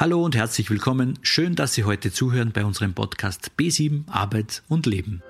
[0.00, 1.18] Hallo und herzlich willkommen.
[1.20, 5.22] Schön, dass Sie heute zuhören bei unserem Podcast B7 Arbeit und Leben.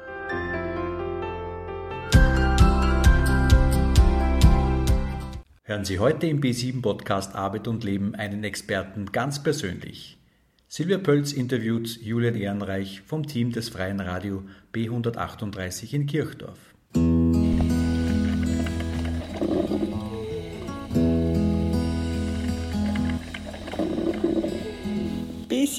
[5.64, 10.18] Hören Sie heute im B7 Podcast Arbeit und Leben einen Experten ganz persönlich.
[10.68, 16.60] Silvia Pölz interviewt Julian Ehrenreich vom Team des Freien Radio B138 in Kirchdorf.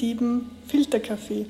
[0.02, 1.46] B7 Filterkaffee.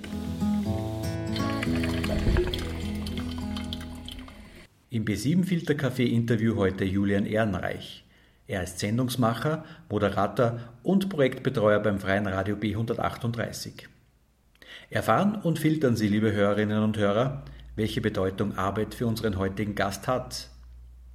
[4.90, 8.04] Im B7 Filterkaffee Interview heute Julian Ehrenreich.
[8.46, 13.84] Er ist Sendungsmacher, Moderator und Projektbetreuer beim Freien Radio B138.
[14.90, 20.06] Erfahren und filtern Sie, liebe Hörerinnen und Hörer, welche Bedeutung Arbeit für unseren heutigen Gast
[20.08, 20.50] hat.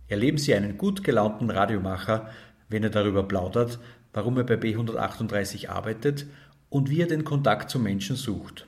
[0.08, 2.32] Erleben Sie einen gut gelaunten Radiomacher,
[2.68, 3.78] wenn er darüber plaudert,
[4.12, 6.26] warum er bei B138 arbeitet
[6.70, 8.68] und wie er den Kontakt zu Menschen sucht.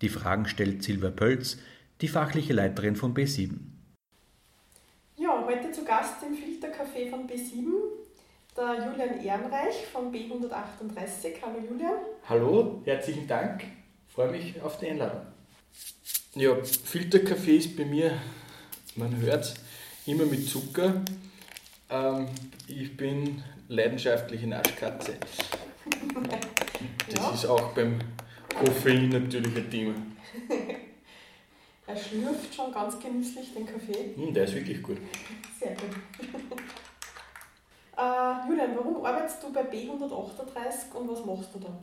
[0.00, 1.58] Die Fragen stellt Silvia Pölz,
[2.00, 3.58] die fachliche Leiterin von B7.
[5.16, 7.66] Ja, heute zu Gast im Filtercafé von B7
[8.56, 11.34] der Julian Ehrenreich von B138.
[11.42, 11.94] Hallo Julian.
[12.28, 13.64] Hallo, herzlichen Dank.
[14.08, 15.20] freue mich auf die Einladung.
[16.34, 18.12] Ja, Filterkaffee ist bei mir,
[18.96, 19.54] man hört
[20.06, 21.02] immer mit Zucker.
[21.90, 22.26] Ähm,
[22.66, 25.14] ich bin leidenschaftliche Naschkatze.
[27.10, 27.30] Das ja.
[27.30, 27.98] ist auch beim
[28.48, 29.94] Koffein natürlich ein Thema.
[31.86, 34.14] er schlürft schon ganz genüsslich den Kaffee.
[34.16, 34.98] Mm, der ist wirklich gut.
[35.58, 35.96] Sehr gut.
[37.98, 41.78] äh, Julian, warum arbeitest du bei B138 und was machst du da?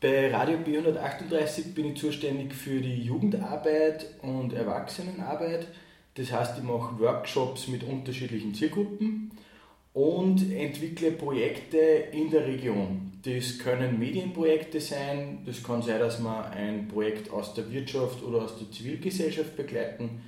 [0.00, 5.66] Bei Radio B138 bin ich zuständig für die Jugendarbeit und Erwachsenenarbeit.
[6.14, 9.32] Das heißt, ich mache Workshops mit unterschiedlichen Zielgruppen
[9.94, 13.12] und entwickle Projekte in der Region.
[13.22, 18.42] Das können Medienprojekte sein, das kann sein, dass wir ein Projekt aus der Wirtschaft oder
[18.42, 20.22] aus der Zivilgesellschaft begleiten.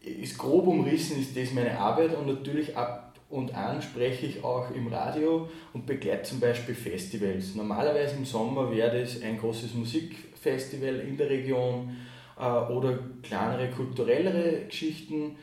[0.00, 4.70] Ist grob umrissen ist das meine Arbeit und natürlich ab und an spreche ich auch
[4.70, 7.54] im Radio und begleite zum Beispiel Festivals.
[7.54, 11.96] Normalerweise im Sommer wäre das ein großes Musikfestival in der Region
[12.38, 15.36] äh, oder kleinere kulturellere Geschichten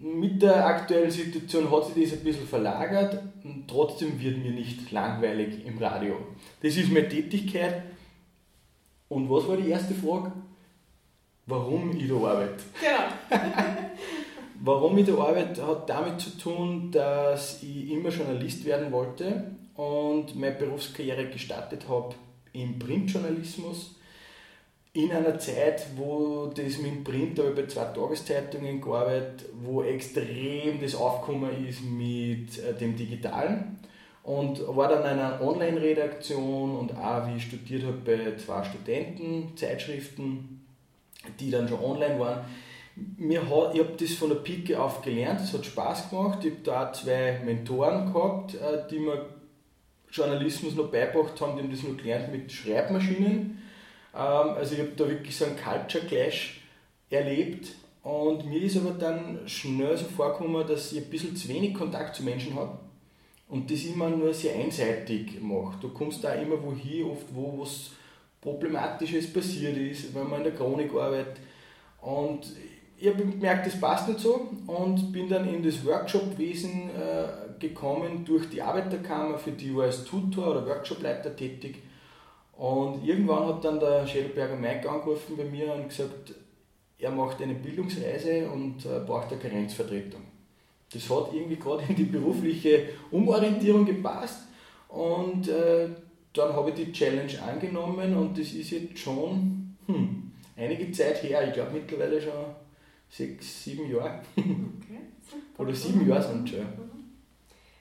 [0.00, 4.90] mit der aktuellen Situation hat sich das ein bisschen verlagert und trotzdem wird mir nicht
[4.90, 6.16] langweilig im Radio.
[6.62, 7.82] Das ist meine Tätigkeit.
[9.08, 10.32] Und was war die erste Frage?
[11.46, 12.64] Warum ich da arbeite?
[12.80, 13.42] Genau.
[14.62, 20.34] Warum ich da arbeite, hat damit zu tun, dass ich immer Journalist werden wollte und
[20.38, 22.14] meine Berufskarriere gestartet habe
[22.52, 23.96] im Printjournalismus
[24.92, 30.80] in einer Zeit, wo das mit dem Print, da bei zwei Tageszeitungen gearbeitet, wo extrem
[30.80, 33.78] das Aufkommen ist mit äh, dem Digitalen
[34.24, 40.60] und war dann in einer Online-Redaktion und auch, wie ich studiert habe, bei zwei Studentenzeitschriften,
[41.38, 42.44] die dann schon online waren.
[43.16, 46.44] Mir hat, ich habe das von der Pike auf gelernt, es hat Spaß gemacht.
[46.44, 49.26] Ich habe da auch zwei Mentoren gehabt, äh, die mir
[50.10, 53.60] Journalismus noch beigebracht haben, die haben das noch gelernt mit Schreibmaschinen
[54.18, 56.60] also ich habe da wirklich so einen Culture Clash
[57.10, 57.68] erlebt
[58.02, 62.16] und mir ist aber dann schnell so vorgekommen, dass ich ein bisschen zu wenig Kontakt
[62.16, 62.78] zu Menschen habe
[63.48, 65.82] und das immer nur sehr einseitig macht.
[65.82, 67.90] Du kommst da immer wohin, oft wo was
[68.40, 71.36] Problematisches passiert ist, wenn man in der Chronik arbeitet
[72.00, 72.46] und
[72.98, 78.24] ich habe gemerkt, das passt nicht so und bin dann in das Workshopwesen äh, gekommen
[78.26, 81.82] durch die Arbeiterkammer, für die ich als Tutor oder Workshopleiter tätig
[82.60, 86.34] und irgendwann hat dann der Schädelberger Mike angerufen bei mir und gesagt,
[86.98, 90.20] er macht eine Bildungsreise und äh, braucht eine Karenzvertretung.
[90.92, 94.40] Das hat irgendwie gerade in die berufliche Umorientierung gepasst
[94.88, 95.88] und äh,
[96.34, 101.48] dann habe ich die Challenge angenommen und das ist jetzt schon hm, einige Zeit her,
[101.48, 102.44] ich glaube mittlerweile schon
[103.08, 104.20] sechs, sieben Jahre.
[104.36, 105.00] Okay,
[105.56, 106.58] Oder sieben Jahre sind schon.
[106.58, 107.14] Mhm.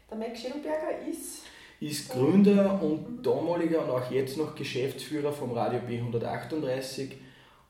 [0.09, 1.44] Der Mike Schädelberger ist
[1.79, 7.11] ist Gründer und damaliger und auch jetzt noch Geschäftsführer vom Radio B138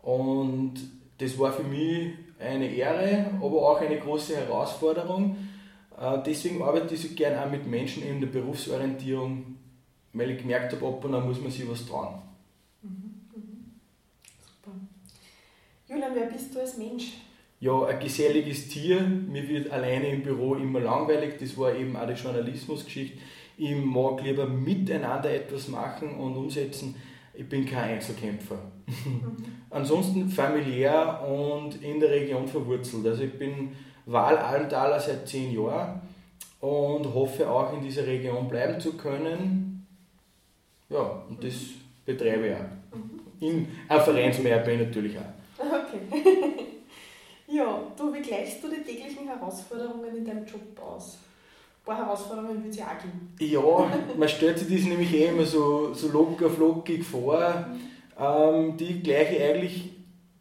[0.01, 0.75] und
[1.17, 5.35] das war für mich eine Ehre, aber auch eine große Herausforderung.
[5.99, 9.57] Äh, deswegen arbeite ich so gerne auch mit Menschen in der Berufsorientierung,
[10.13, 12.21] weil ich gemerkt habe, ab und an muss man sich was trauen.
[12.81, 12.89] Mhm,
[13.35, 13.71] mhm.
[14.41, 14.77] Super.
[15.87, 17.13] Julian, wer bist du als Mensch?
[17.59, 19.01] Ja, ein geselliges Tier.
[19.01, 21.35] Mir wird alleine im Büro immer langweilig.
[21.37, 23.19] Das war eben auch die Journalismusgeschichte
[23.59, 26.95] ich mag lieber miteinander etwas machen und umsetzen.
[27.33, 28.55] Ich bin kein Einzelkämpfer.
[28.87, 29.35] Mhm.
[29.69, 33.05] Ansonsten familiär und in der Region verwurzelt.
[33.05, 33.75] Also ich bin
[34.05, 36.01] Wahl-Almtaler seit zehn Jahren
[36.61, 39.85] und hoffe auch in dieser Region bleiben zu können.
[40.89, 41.55] ja, und das
[42.05, 42.95] betreibe ich auch.
[42.97, 43.19] Mhm.
[43.41, 45.33] Im Vereinsmeier natürlich auch.
[45.59, 46.63] Okay.
[47.47, 51.19] ja, du, wie gleichst du die täglichen Herausforderungen in deinem Job aus?
[51.89, 53.33] Paar Herausforderungen würde es ja auch geben.
[53.39, 57.65] Ja, man stellt sich das nämlich eh immer so, so locker flockig vor.
[58.15, 59.93] Ähm, die gleiche eigentlich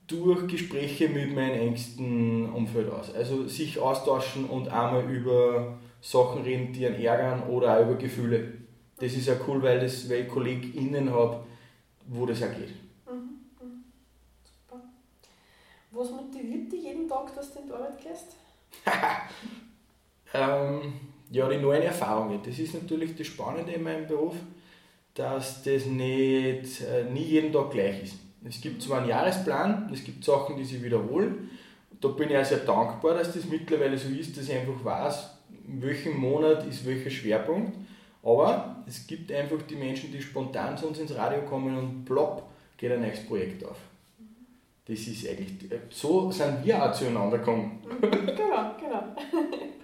[0.07, 3.15] durch Gespräche mit meinem engsten Umfeld aus.
[3.15, 8.53] Also sich austauschen und einmal über Sachen reden, die einen ärgern oder auch über Gefühle.
[8.99, 11.45] Das ist ja cool, weil, das, weil ich KollegInnen habe,
[12.09, 12.75] wo das auch geht.
[13.11, 13.85] Mhm, mhm.
[14.45, 14.83] Super.
[15.93, 18.37] Was motiviert dich jeden Tag, dass du in die Arbeit gehst?
[20.35, 20.93] ähm,
[21.31, 22.41] ja, die neuen Erfahrungen.
[22.45, 24.35] Das ist natürlich das Spannende in meinem Beruf,
[25.15, 28.15] dass das nicht, äh, nie jeden Tag gleich ist.
[28.47, 31.51] Es gibt zwar einen Jahresplan, es gibt Sachen, die sich wiederholen.
[32.01, 35.31] Da bin ich auch sehr dankbar, dass das mittlerweile so ist, dass ich einfach weiß,
[35.67, 37.77] in welchem Monat ist welcher Schwerpunkt.
[38.23, 42.45] Aber es gibt einfach die Menschen, die spontan zu uns ins Radio kommen und plopp
[42.77, 43.77] geht ein neues Projekt auf.
[44.87, 45.53] Das ist eigentlich,
[45.91, 47.81] so sind wir auch zueinander gekommen.
[48.01, 49.17] genau, genau.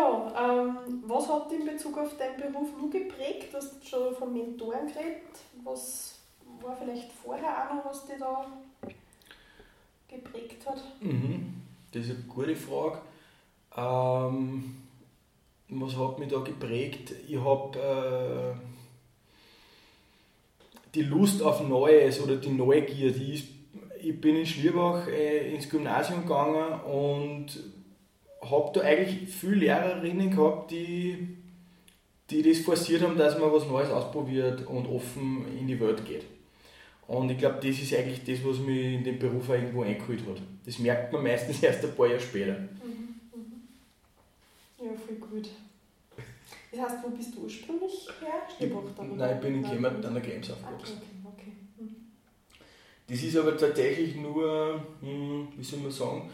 [0.00, 3.52] ja, ähm, was hat in Bezug auf deinen Beruf nur geprägt?
[3.52, 5.22] Du hast schon von Mentoren geredet.
[5.64, 6.18] Was
[6.60, 8.46] war vielleicht vorher auch noch, was dich da
[10.08, 10.82] geprägt hat?
[11.00, 11.62] Mhm.
[11.92, 12.98] Das ist eine gute Frage.
[13.76, 14.76] Ähm,
[15.68, 17.12] was hat mich da geprägt?
[17.28, 18.54] Ich habe äh,
[20.94, 23.48] die Lust auf Neues oder die Neugier, die ist,
[24.02, 27.46] ich bin in Schlierbach äh, ins Gymnasium gegangen und
[28.42, 31.36] habe da eigentlich viele Lehrerinnen gehabt, die,
[32.30, 36.24] die das forciert haben, dass man was Neues ausprobiert und offen in die Welt geht.
[37.06, 40.20] Und ich glaube, das ist eigentlich das, was mich in den Beruf auch irgendwo eingeholt
[40.20, 40.40] hat.
[40.64, 42.52] Das merkt man meistens erst ein paar Jahre später.
[42.52, 44.86] Mhm, mhm.
[44.86, 45.48] Ja, voll gut.
[46.70, 48.68] Das heißt, wo bist du ursprünglich her?
[48.96, 49.16] Dann?
[49.16, 51.02] Nein, ich bin in Clement an der Krems aufgewachsen.
[51.24, 51.52] Okay, okay.
[51.78, 51.96] Mhm.
[53.08, 56.30] Das ist aber tatsächlich nur, hm, wie soll man sagen,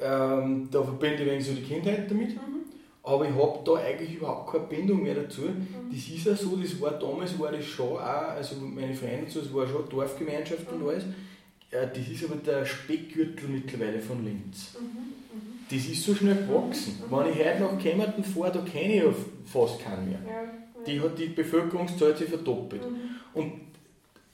[0.00, 2.30] ähm, da verbinde ich so die Kindheit damit.
[2.30, 2.60] Mhm.
[3.02, 5.42] Aber ich habe da eigentlich überhaupt keine Bindung mehr dazu.
[5.42, 5.90] Mhm.
[5.90, 9.40] Das ist ja so, das war damals war das schon auch, also meine Freunde so,
[9.40, 10.82] es war schon Dorfgemeinschaft mhm.
[10.82, 11.04] und alles.
[11.70, 14.76] Das ist aber der Speckgürtel mittlerweile von Linz.
[14.78, 14.86] Mhm.
[14.86, 15.10] mhm.
[15.70, 16.98] Das ist so schnell gewachsen.
[16.98, 17.16] Mhm.
[17.16, 19.14] Wenn ich heute nach Kemmerton fahre, da kenne ich ja
[19.44, 20.18] fast keinen mehr.
[20.26, 20.84] Ja.
[20.86, 22.82] Die hat die Bevölkerungszahl sich verdoppelt.
[22.82, 22.96] Mhm.
[23.34, 23.52] Und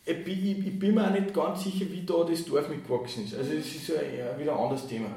[0.05, 3.25] ich bin, ich, ich bin, mir auch nicht ganz sicher, wie da das Dorf mitgewachsen
[3.25, 3.35] ist.
[3.35, 5.09] Also es ist ja wieder ein anderes Thema.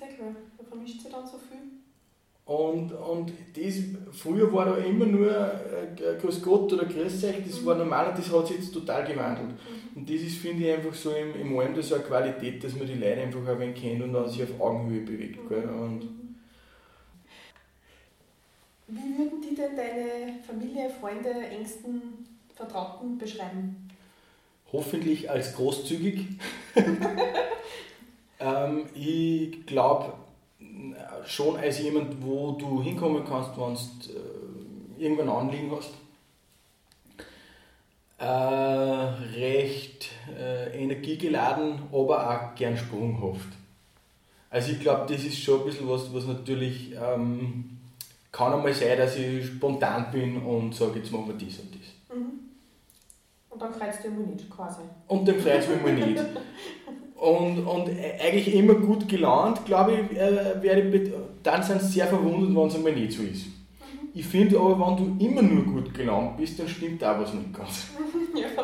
[0.00, 0.36] Mhm, ist klar.
[0.58, 1.58] Da vermischt sich dann so viel.
[2.46, 3.74] Und, und das,
[4.12, 8.18] früher war da immer nur äh, Grüß Gott oder Grüß euch, das war normal und
[8.18, 9.48] das hat sich jetzt total gewandelt.
[9.48, 9.96] Mhm.
[9.96, 12.86] Und das ist, finde ich, einfach so im, im Alm so eine Qualität, dass man
[12.86, 15.42] die Leute einfach ein wenig kennt und dann sich auf Augenhöhe bewegt.
[15.42, 15.48] Mhm.
[15.48, 15.68] Gell?
[15.68, 16.08] Und
[18.86, 23.88] Wie würden die denn deine Familie, Freunde, engsten Vertrauten beschreiben?
[24.72, 26.26] Hoffentlich als großzügig.
[28.40, 30.12] ähm, ich glaube,
[31.26, 35.90] schon als jemand, wo du hinkommen kannst, wenn du äh, irgendwann Anliegen hast.
[38.18, 43.48] Äh, recht äh, energiegeladen, aber auch gern sprunghaft.
[44.48, 47.78] Also ich glaube, das ist schon ein bisschen was, was natürlich ähm,
[48.32, 52.16] kann einmal sein, dass ich spontan bin und sage, jetzt machen wir dies und das.
[52.16, 52.40] Mhm.
[53.50, 54.82] Und dann kreuzt du immer nicht quasi.
[55.08, 56.22] Und dann kreuzt du immer nicht.
[57.16, 57.88] und, und
[58.20, 62.74] eigentlich immer gut gelaunt, glaube ich, äh, werde dann sind sie sehr verwundert, wenn es
[62.74, 63.46] einmal nicht so ist.
[63.46, 64.08] Mhm.
[64.14, 67.54] Ich finde aber, wenn du immer nur gut gelaunt bist, dann stimmt da was nicht
[67.54, 67.86] ganz.
[68.34, 68.62] ja.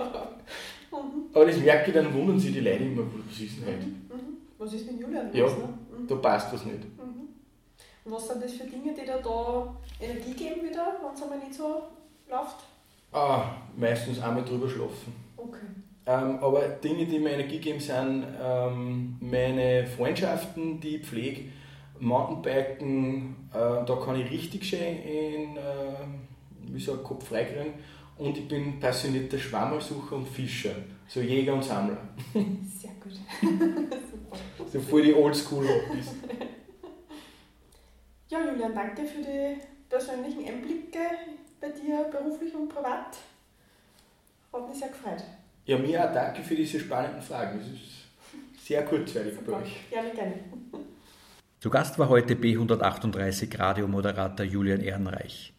[0.91, 1.27] Mhm.
[1.33, 3.87] Aber das merke ich, dann wundern sich die Leute immer, was ist denn heute?
[3.87, 4.37] Mhm.
[4.59, 5.31] Was ist mit Julian?
[5.33, 5.69] Ja, ne?
[5.99, 6.07] Mhm.
[6.07, 6.81] da passt was nicht.
[8.05, 11.39] Und was sind das für Dinge, die da, da Energie geben wieder, wenn es einmal
[11.39, 11.83] nicht so
[12.29, 12.57] läuft?
[13.13, 13.45] Ah,
[13.77, 15.13] meistens einmal drüber schlafen.
[15.37, 15.67] Okay.
[16.05, 21.45] Ähm, aber Dinge, die mir Energie geben, sind ähm, meine Freundschaften, die ich pflege,
[22.01, 25.61] Mountainbiken, äh, da kann ich richtig schön in, äh,
[26.67, 27.75] wie so einen Kopf freikriegen.
[28.19, 30.75] Und ich bin passionierter Schwammersucher und Fischer,
[31.07, 31.99] so Jäger und Sammler.
[32.35, 33.19] Sehr gut.
[34.73, 36.15] So voll die Oldschool-Hobbys.
[38.29, 40.99] Ja, Julian, danke für die persönlichen Einblicke
[41.61, 43.19] bei dir, beruflich und privat.
[44.51, 45.23] Hat mich sehr gefreut.
[45.65, 47.61] Ja, mir auch danke für diese spannenden Fragen.
[47.61, 49.89] Das ist sehr kurzweilig bei euch.
[49.91, 50.35] Gerne, gerne.
[51.61, 55.53] Zu Gast war heute B138 Radiomoderator Julian Ehrenreich.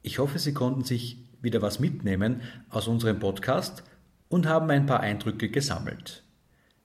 [0.00, 2.40] Ich hoffe, Sie konnten sich wieder was mitnehmen
[2.70, 3.84] aus unserem Podcast
[4.30, 6.22] und haben ein paar Eindrücke gesammelt.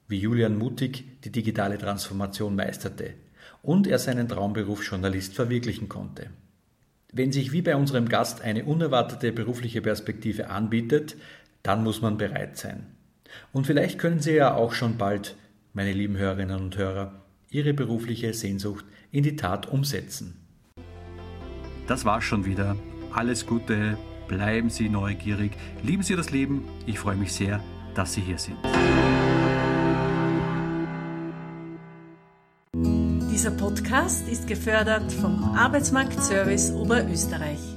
[0.10, 3.14] Wie Julian mutig die digitale Transformation meisterte
[3.62, 6.30] und er seinen Traumberuf Journalist verwirklichen konnte.
[7.14, 11.16] Wenn sich wie bei unserem Gast eine unerwartete berufliche Perspektive anbietet,
[11.66, 12.86] dann muss man bereit sein.
[13.52, 15.36] Und vielleicht können Sie ja auch schon bald,
[15.74, 17.14] meine lieben Hörerinnen und Hörer,
[17.50, 20.36] Ihre berufliche Sehnsucht in die Tat umsetzen.
[21.88, 22.76] Das war's schon wieder.
[23.14, 25.54] Alles Gute, bleiben Sie neugierig,
[25.84, 26.68] lieben Sie das Leben.
[26.86, 27.62] Ich freue mich sehr,
[27.96, 28.58] dass Sie hier sind.
[33.32, 37.75] Dieser Podcast ist gefördert vom Arbeitsmarktservice Oberösterreich.